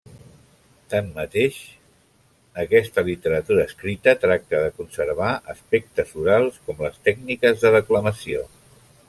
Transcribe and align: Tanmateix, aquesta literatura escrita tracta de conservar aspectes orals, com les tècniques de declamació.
Tanmateix, 0.93 1.59
aquesta 2.63 3.03
literatura 3.09 3.67
escrita 3.71 4.15
tracta 4.25 4.63
de 4.65 4.73
conservar 4.79 5.29
aspectes 5.57 6.17
orals, 6.25 6.59
com 6.69 6.83
les 6.87 6.99
tècniques 7.11 7.63
de 7.67 7.75
declamació. 7.79 8.45